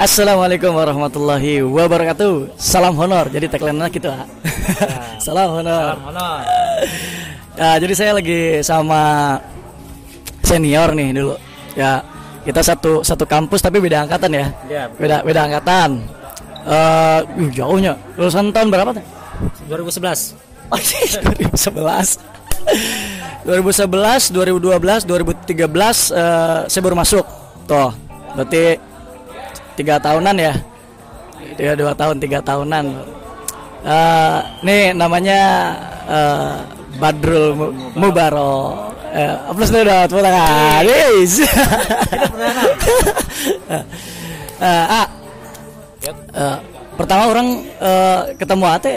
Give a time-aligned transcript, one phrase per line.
[0.00, 2.56] Assalamualaikum warahmatullahi wabarakatuh.
[2.56, 3.28] Salam honor.
[3.28, 4.08] Jadi tagline kita.
[4.08, 4.24] Ya.
[5.28, 5.92] Salam honor.
[5.92, 6.40] Salam honor.
[7.52, 9.36] Ya, jadi saya lagi sama
[10.40, 11.36] senior nih dulu.
[11.76, 12.00] Ya,
[12.48, 14.48] kita satu satu kampus tapi beda angkatan ya.
[14.72, 16.00] ya beda beda angkatan.
[16.64, 17.20] Uh,
[17.52, 17.92] jauhnya.
[18.16, 19.04] Lulusan tahun berapa tuh?
[19.68, 20.40] 2011.
[20.70, 21.66] Oh, 2011.
[23.44, 25.10] 2011, 2012, 2013 uh,
[26.70, 27.26] saya baru masuk.
[27.66, 27.90] Tuh,
[28.38, 28.78] berarti
[29.74, 30.54] tiga tahunan ya.
[31.56, 32.84] Tiga dua tahun, tiga tahunan.
[33.80, 35.40] Uh, nih namanya
[36.04, 36.52] uh,
[37.00, 38.76] Badrul Mubaro.
[39.10, 40.82] Uh, plus dulu dong, tepuk tangan.
[40.86, 41.32] Yes.
[44.60, 45.06] uh, ah,
[46.36, 46.56] uh,
[46.94, 47.48] pertama orang
[47.82, 48.94] uh, ketemu Ate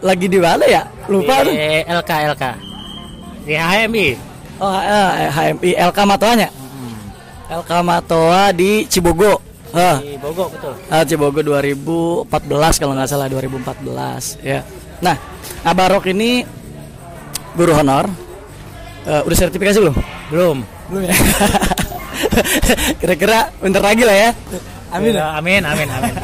[0.00, 0.82] lagi di mana ya?
[1.08, 1.52] Lupa tuh.
[1.84, 2.44] LK LK.
[3.44, 4.08] Di HMI.
[4.62, 6.48] Oh, uh, HMI LK Matoanya.
[7.52, 9.53] LK Matoa di Cibogo.
[9.74, 10.72] Di Bogor betul.
[10.86, 14.62] Uh, Cibogo 2014 kalau nggak salah 2014 ya.
[15.02, 15.16] Nah,
[15.66, 16.46] Abarok ini
[17.58, 18.06] guru honor.
[19.04, 19.96] Uh, udah sertifikasi belum?
[20.30, 20.58] Belum.
[20.88, 21.14] Belum ya.
[23.02, 24.30] Kira-kira bentar lagi lah ya.
[24.94, 25.12] Amin.
[25.12, 26.14] Ya, amin, amin, amin.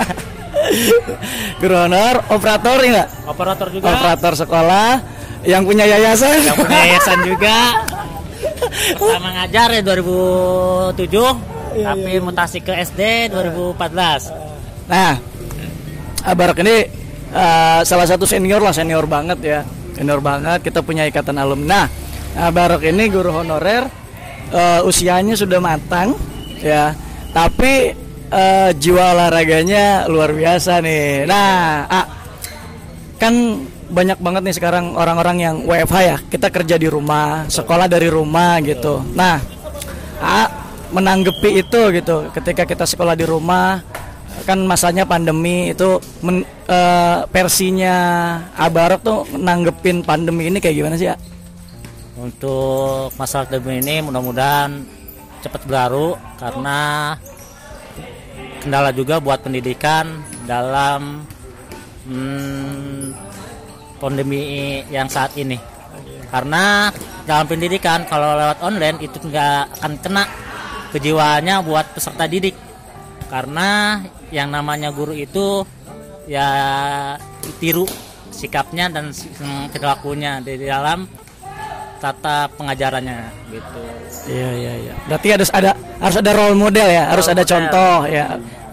[1.61, 3.09] guru honor, operator enggak?
[3.27, 3.85] Operator juga.
[3.91, 4.89] Operator sekolah
[5.45, 6.39] yang punya yayasan.
[6.47, 7.57] Yang punya yayasan juga.
[9.01, 10.97] Pertama ngajar ya 2007,
[11.75, 12.23] iya, tapi iya.
[12.23, 14.91] mutasi ke SD 2014.
[14.91, 15.15] Nah,
[16.21, 16.85] Abarak ini
[17.33, 19.61] uh, salah satu senior lah, senior banget ya.
[19.97, 21.87] Senior banget, kita punya ikatan alumni.
[21.87, 21.87] Nah,
[22.51, 23.89] Abarak ini guru honorer
[24.53, 26.15] uh, usianya sudah matang
[26.61, 26.95] ya.
[27.31, 27.95] Tapi
[28.31, 31.27] uh, jiwa olahraganya luar biasa nih.
[31.27, 32.07] Nah, ah,
[33.19, 33.35] kan
[33.91, 38.63] banyak banget nih sekarang orang-orang yang WFH ya kita kerja di rumah sekolah dari rumah
[38.63, 39.43] gitu nah
[40.91, 42.31] menanggepi itu gitu.
[42.35, 43.83] Ketika kita sekolah di rumah
[44.47, 46.79] kan masanya pandemi itu men, e,
[47.29, 47.97] versinya
[48.57, 51.17] Abarok tuh nanggepin pandemi ini kayak gimana sih ya
[52.17, 54.81] untuk masalah pandemi ini mudah-mudahan
[55.41, 56.79] cepat berlalu karena
[58.61, 61.25] kendala juga buat pendidikan dalam
[62.05, 63.17] hmm,
[63.97, 65.57] pandemi yang saat ini.
[66.31, 66.93] Karena
[67.27, 70.25] dalam pendidikan kalau lewat online itu nggak akan kena
[70.91, 72.55] kejiwaannya buat peserta didik
[73.31, 74.03] karena
[74.35, 75.63] yang namanya guru itu
[76.27, 76.51] ya
[77.63, 77.87] tiru
[78.31, 79.11] sikapnya dan
[79.71, 81.07] perilakunya di dalam
[82.01, 83.83] tata pengajarannya gitu.
[84.33, 84.95] Iya iya iya.
[85.05, 87.53] Berarti harus ada harus ada role model ya, role harus ada model.
[87.53, 88.27] contoh ya.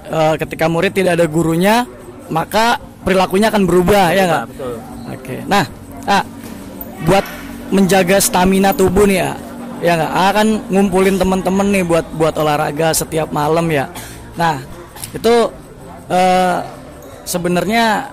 [0.07, 1.84] E, ketika murid tidak ada gurunya,
[2.31, 4.45] maka perilakunya akan berubah, ya berubah ya nggak?
[4.55, 4.73] Betul.
[5.11, 5.35] Oke.
[5.44, 5.66] Nah,
[6.07, 6.23] ah,
[7.03, 7.25] buat
[7.75, 9.31] menjaga stamina tubuh nih ya,
[9.84, 10.12] ya nggak?
[10.12, 13.90] Ah, kan ngumpulin temen-temen nih buat buat olahraga setiap malam ya.
[14.38, 14.62] Nah,
[15.14, 15.52] itu
[16.10, 16.58] uh,
[17.28, 18.12] sebenarnya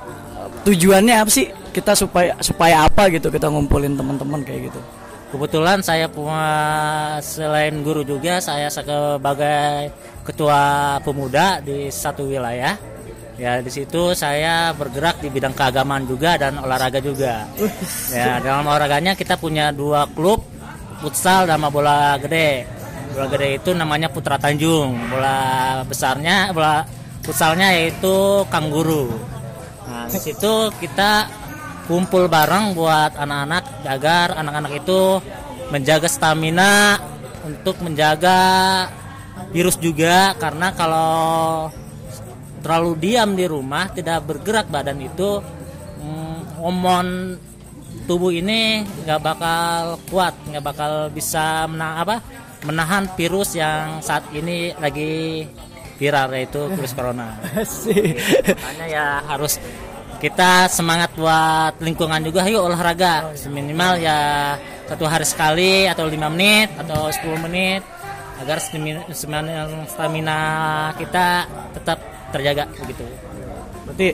[0.64, 1.48] tujuannya apa sih?
[1.74, 4.80] Kita supaya supaya apa gitu kita ngumpulin teman-teman kayak gitu.
[5.34, 9.90] Kebetulan saya punya selain guru juga saya sebagai
[10.22, 12.78] ketua pemuda di satu wilayah
[13.34, 17.50] Ya di situ saya bergerak di bidang keagamaan juga dan olahraga juga.
[18.14, 20.46] Ya dalam olahraganya kita punya dua klub
[21.04, 22.64] futsal dan bola gede.
[23.12, 24.96] Bola gede itu namanya Putra Tanjung.
[25.12, 25.36] Bola
[25.84, 26.82] besarnya bola
[27.20, 29.12] futsalnya yaitu Kangguru.
[29.84, 31.28] Nah di situ kita
[31.84, 35.20] kumpul bareng buat anak-anak agar anak-anak itu
[35.68, 36.96] menjaga stamina
[37.44, 38.40] untuk menjaga
[39.52, 41.68] virus juga karena kalau
[42.64, 45.44] terlalu diam di rumah tidak bergerak badan itu
[46.00, 47.36] mm, hormon
[48.04, 52.16] tubuh ini nggak bakal kuat nggak bakal bisa menang apa
[52.64, 55.44] menahan virus yang saat ini lagi
[56.00, 57.36] viral yaitu virus corona.
[57.44, 59.60] Makanya ya harus
[60.18, 64.56] kita semangat buat lingkungan juga yuk olahraga seminimal ya
[64.88, 67.84] satu hari sekali atau lima menit atau 10 menit
[68.40, 68.58] agar
[69.88, 70.40] stamina
[70.96, 71.98] kita tetap
[72.32, 73.04] terjaga begitu.
[73.84, 74.08] Berarti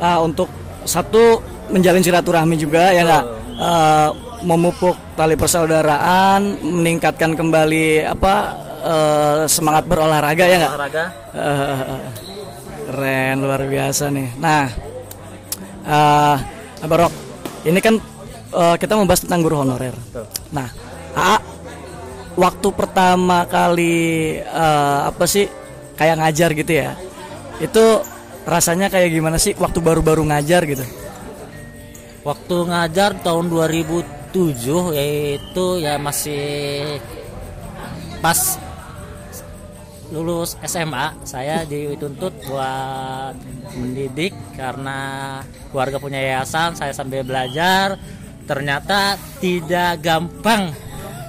[0.00, 0.48] uh, untuk
[0.88, 1.38] satu
[1.72, 3.24] menjalin silaturahmi juga ya nggak
[3.58, 4.10] uh,
[4.44, 8.34] memupuk tali persaudaraan, meningkatkan kembali apa
[8.82, 10.72] uh, semangat berolahraga ya nggak?
[10.76, 11.04] Olahraga.
[11.32, 12.00] Uh,
[12.92, 14.28] keren luar biasa nih.
[14.36, 14.66] Nah,
[15.86, 16.36] uh,
[16.82, 17.14] Barok,
[17.64, 17.96] ini kan
[18.52, 19.94] uh, kita membahas tentang guru honorer.
[20.50, 20.66] Nah,
[21.14, 21.38] AA,
[22.34, 25.46] waktu pertama kali uh, apa sih
[25.94, 26.92] kayak ngajar gitu ya?
[27.62, 27.84] itu
[28.42, 30.82] rasanya kayak gimana sih waktu baru-baru ngajar gitu
[32.22, 36.98] waktu ngajar tahun 2007 yaitu ya masih
[38.22, 38.58] pas
[40.12, 43.34] lulus SMA saya dituntut buat
[43.74, 45.40] mendidik karena
[45.72, 47.96] keluarga punya yayasan saya sambil belajar.
[48.42, 50.74] Ternyata tidak gampang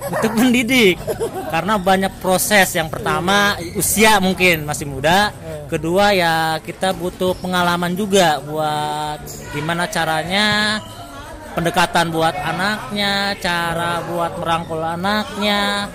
[0.10, 1.00] untuk mendidik
[1.48, 2.76] karena banyak proses.
[2.76, 5.32] Yang pertama usia mungkin masih muda
[5.74, 9.18] kedua ya kita butuh pengalaman juga buat
[9.58, 10.78] gimana caranya
[11.58, 15.90] pendekatan buat anaknya cara buat merangkul anaknya.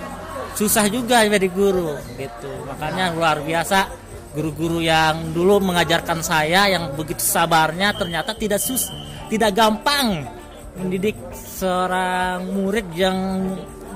[0.59, 2.51] Susah juga jadi guru gitu.
[2.67, 3.87] Makanya luar biasa
[4.35, 8.91] guru-guru yang dulu mengajarkan saya yang begitu sabarnya ternyata tidak sus
[9.25, 10.21] tidak gampang
[10.77, 13.17] mendidik seorang murid yang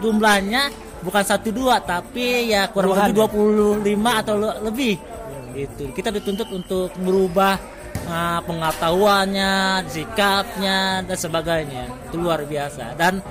[0.01, 0.73] jumlahnya
[1.05, 3.29] bukan satu dua tapi ya kurang lebih
[3.83, 4.93] 25 atau le- lebih
[5.53, 7.57] itu kita dituntut untuk merubah
[8.09, 11.83] uh, pengetahuannya sikapnya dan sebagainya.
[12.09, 12.97] Itu luar biasa.
[12.97, 13.21] Dan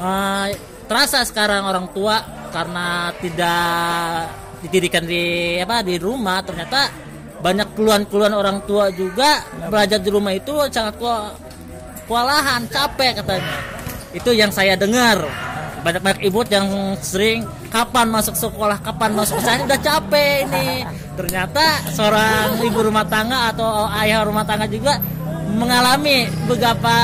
[0.00, 0.46] uh,
[0.88, 4.32] terasa sekarang orang tua karena tidak
[4.64, 6.88] dididikan di apa di rumah ternyata
[7.36, 9.44] banyak keluhan-keluhan orang tua juga.
[9.68, 10.96] Belajar di rumah itu sangat
[12.08, 13.58] kewalahan capek katanya.
[14.16, 15.20] Itu yang saya dengar
[15.86, 18.82] banyak-banyak ibu yang sering kapan masuk sekolah?
[18.82, 20.82] Kapan masuk saya udah capek ini.
[21.14, 24.98] Ternyata seorang ibu rumah tangga atau ayah rumah tangga juga
[25.54, 26.94] mengalami beberapa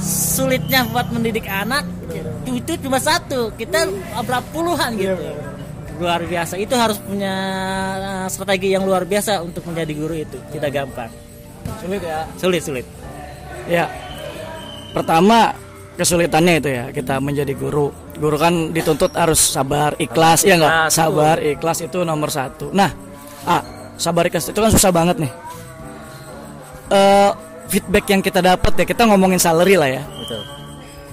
[0.00, 1.84] sulitnya buat mendidik anak.
[2.48, 3.84] Itu cuma satu kita
[4.24, 5.20] berapa puluhan gitu.
[6.00, 6.56] Luar biasa.
[6.56, 7.34] Itu harus punya
[8.00, 10.40] uh, strategi yang luar biasa untuk menjadi guru itu.
[10.48, 11.12] Tidak gampang.
[11.84, 12.24] Sulit ya.
[12.40, 12.86] sulit sulit.
[13.68, 13.84] Ya.
[14.96, 15.52] Pertama
[16.00, 17.92] kesulitannya itu ya kita menjadi guru.
[18.20, 20.92] Guru kan dituntut harus sabar, ikhlas, ya nggak?
[20.92, 22.68] Sabar, ikhlas itu nomor satu.
[22.68, 22.92] Nah,
[23.48, 23.64] ah,
[23.96, 25.32] sabar ikhlas itu kan susah banget nih.
[26.90, 27.30] Eh,
[27.70, 30.02] feedback yang kita dapat ya kita ngomongin salary lah ya.
[30.02, 30.42] betul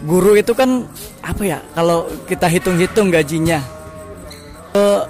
[0.10, 0.90] Guru itu kan
[1.22, 1.60] apa ya?
[1.78, 3.62] Kalau kita hitung-hitung gajinya
[4.74, 5.02] eh,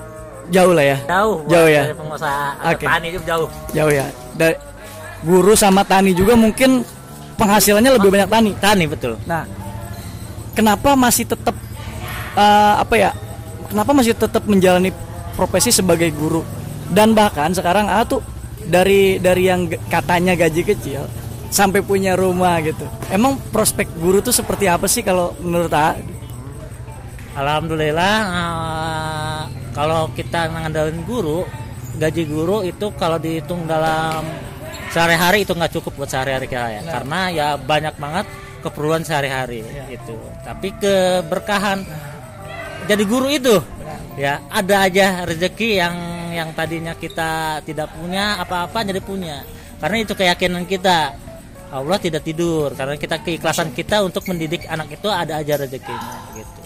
[0.51, 0.97] jauh lah ya.
[1.07, 1.83] jauh Jauh ya?
[1.87, 2.83] dari pengusaha Oke.
[2.83, 4.05] petani itu jauh Jauh ya.
[4.35, 4.55] Dari
[5.23, 6.83] guru sama tani juga mungkin
[7.39, 8.51] penghasilannya lebih banyak tani.
[8.59, 9.47] tani betul Nah,
[10.51, 11.55] kenapa masih tetap
[12.37, 13.11] eh, apa ya?
[13.67, 14.93] Kenapa masih tetap menjalani
[15.33, 16.45] profesi sebagai guru?
[16.87, 18.23] Dan bahkan sekarang ah tuh
[18.63, 21.03] dari dari yang katanya gaji kecil
[21.51, 22.85] sampai punya rumah gitu.
[23.11, 25.97] Emang prospek guru tuh seperti apa sih kalau menurut A?
[27.37, 29.41] alhamdulillah eh,
[29.77, 31.45] kalau kita ngandalin guru
[32.01, 34.25] gaji guru itu kalau dihitung dalam
[34.89, 38.25] sehari-hari itu nggak cukup buat sehari-hari kita ya karena ya banyak banget
[38.65, 39.61] keperluan sehari-hari
[39.93, 41.85] itu tapi keberkahan
[42.87, 43.55] jadi guru itu.
[44.17, 45.95] Ya ada aja rezeki yang
[46.33, 49.45] yang tadinya kita tidak punya apa-apa jadi punya.
[49.77, 51.13] Karena itu keyakinan kita.
[51.67, 56.61] Allah tidak tidur karena kita keikhlasan kita untuk mendidik anak itu ada aja rezekinya gitu.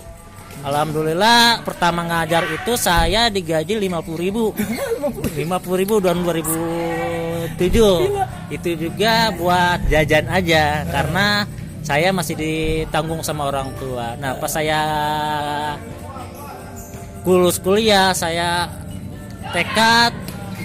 [0.61, 4.53] Alhamdulillah pertama ngajar itu saya digaji 50.000 ribu.
[4.53, 11.49] 50.000 tahun 2007 itu juga buat jajan aja karena
[11.81, 14.13] saya masih ditanggung sama orang tua.
[14.21, 14.81] Nah pas saya
[17.21, 18.65] lulus kuliah saya
[19.53, 20.13] tekad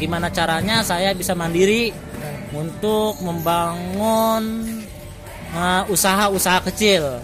[0.00, 1.92] gimana caranya saya bisa mandiri
[2.52, 4.64] untuk membangun
[5.52, 7.20] uh, usaha-usaha kecil.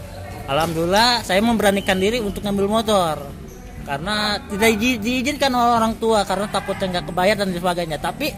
[0.49, 3.17] Alhamdulillah saya memberanikan diri untuk ngambil motor
[3.82, 7.99] karena tidak di- diizinkan oleh orang tua karena takutnya nggak kebayar dan sebagainya.
[8.02, 8.28] Tapi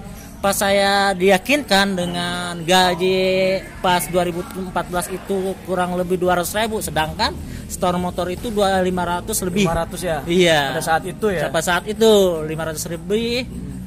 [0.44, 7.32] pas saya diyakinkan dengan gaji pas 2014 itu kurang lebih 200 ribu sedangkan
[7.68, 10.18] store motor itu 2500 lebih 500 ya.
[10.24, 10.60] Iya.
[10.74, 11.48] Pada saat itu ya.
[11.48, 12.10] Pada saat itu
[12.44, 13.34] 500 lebih.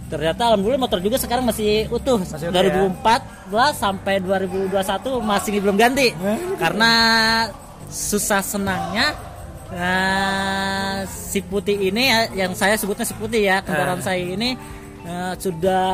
[0.08, 2.20] Ternyata alhamdulillah motor juga sekarang masih utuh.
[2.24, 2.72] Masih utuh ya.
[3.52, 6.16] 2014 sampai 2021 masih belum ganti.
[6.56, 6.92] Karena
[7.88, 9.16] susah senangnya
[9.72, 14.56] eh, si putih ini ya, yang saya sebutnya si putih ya kendaraan saya ini
[15.04, 15.88] eh, sudah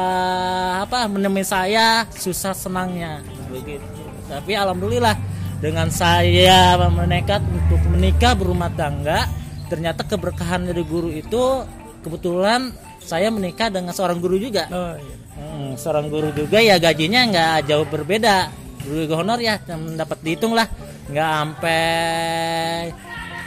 [0.86, 3.86] apa menemui saya susah senangnya begitu.
[4.30, 5.33] Tapi alhamdulillah
[5.63, 9.32] dengan saya menekat untuk menikah berumah tangga
[9.72, 11.63] ternyata keberkahan dari guru itu
[12.03, 14.67] kebetulan saya menikah dengan seorang guru juga.
[14.67, 15.15] Oh, iya.
[15.39, 18.51] Hmm, seorang guru juga ya gajinya nggak jauh berbeda.
[18.84, 19.55] Guru honor ya
[19.96, 20.67] dapat dihitung lah.
[21.08, 21.84] Nggak sampai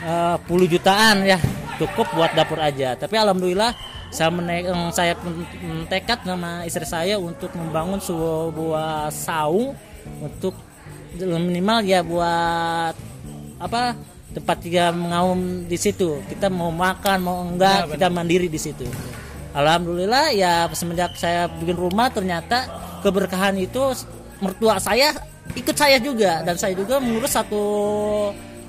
[0.09, 1.37] eh, puluh jutaan ya
[1.77, 2.97] cukup buat dapur aja.
[2.97, 3.77] Tapi alhamdulillah
[4.09, 5.13] saya menek, eh, saya
[5.93, 9.77] tekad sama istri saya untuk membangun sebuah saung
[10.25, 10.57] untuk
[11.25, 12.95] minimal ya buat
[13.57, 13.97] apa
[14.37, 16.21] tempat kita mengaum di situ.
[16.29, 18.85] Kita mau makan mau enggak kita mandiri di situ.
[19.57, 22.69] Alhamdulillah ya semenjak saya bikin rumah ternyata
[23.01, 23.97] keberkahan itu
[24.45, 25.17] mertua saya
[25.57, 26.45] ikut saya juga.
[26.45, 27.65] Dan saya juga mengurus satu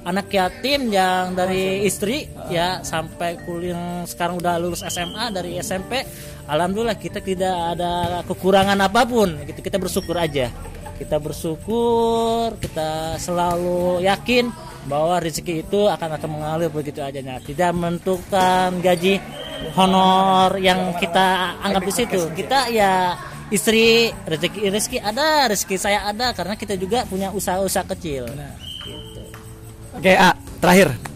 [0.07, 5.99] anak yatim yang dari istri ya sampai kuliah sekarang udah lulus SMA dari SMP
[6.47, 9.35] alhamdulillah kita tidak ada kekurangan apa pun.
[9.43, 10.47] Gitu kita bersyukur aja
[10.97, 14.49] kita bersyukur kita selalu yakin
[14.87, 17.19] bahwa rezeki itu akan akan mengalir begitu aja.
[17.19, 19.19] Nah, tidak menentukan gaji
[19.75, 22.21] honor yang kita anggap di situ.
[22.33, 23.13] Kita ya
[23.51, 28.27] istri rezeki rezeki ada rezeki saya ada karena kita juga punya usaha-usaha kecil.
[29.95, 31.06] Oke, A, terakhir.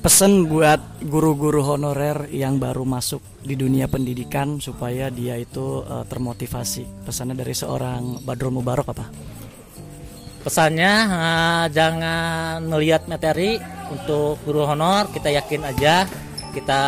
[0.00, 7.04] Pesan buat guru-guru honorer yang baru masuk di dunia pendidikan supaya dia itu uh, termotivasi.
[7.04, 9.06] Pesannya dari seorang Badrul Mubarak apa?
[10.40, 13.60] pesannya uh, jangan melihat materi
[13.92, 16.08] untuk guru honor kita yakin aja
[16.56, 16.82] kita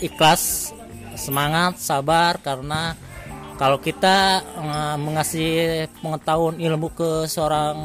[0.00, 0.72] ikhlas
[1.14, 2.96] semangat sabar karena
[3.60, 7.76] kalau kita uh, mengasih pengetahuan ilmu ke seorang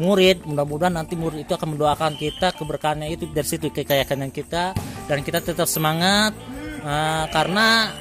[0.00, 4.72] murid mudah-mudahan nanti murid itu akan mendoakan kita keberkahannya itu dari situ kekayakan kita
[5.08, 6.32] dan kita tetap semangat
[6.84, 7.92] uh, karena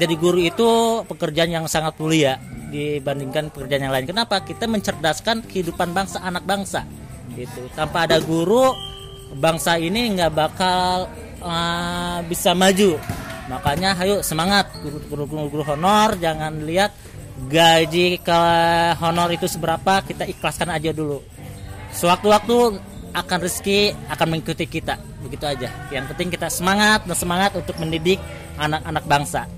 [0.00, 0.70] jadi guru itu
[1.04, 2.40] pekerjaan yang sangat mulia
[2.72, 4.08] dibandingkan pekerjaan yang lain.
[4.08, 4.40] Kenapa?
[4.40, 6.86] Kita mencerdaskan kehidupan bangsa anak bangsa.
[7.36, 7.68] Gitu.
[7.76, 8.72] Tanpa ada guru,
[9.36, 11.10] bangsa ini nggak bakal
[11.44, 12.96] uh, bisa maju.
[13.50, 14.70] Makanya, ayo semangat
[15.10, 16.94] guru-guru honor, jangan lihat
[17.50, 18.40] gaji ke
[19.02, 21.18] honor itu seberapa, kita ikhlaskan aja dulu.
[21.90, 22.78] Sewaktu-waktu
[23.10, 24.94] akan rezeki akan mengikuti kita,
[25.26, 25.66] begitu aja.
[25.90, 28.22] Yang penting kita semangat dan semangat untuk mendidik
[28.54, 29.50] anak-anak bangsa.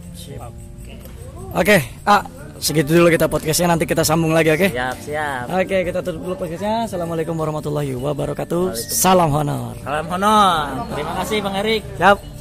[1.52, 2.24] Oke, A,
[2.56, 4.72] segitu dulu kita podcastnya nanti kita sambung lagi oke?
[4.72, 5.44] Siap, siap.
[5.52, 6.88] Oke, kita tutup dulu podcastnya.
[6.88, 8.72] Assalamualaikum warahmatullahi wabarakatuh.
[8.72, 9.76] Salam honor.
[9.84, 10.88] Salam honor.
[10.96, 11.84] Terima kasih Bang Erik.
[12.00, 12.31] Siap.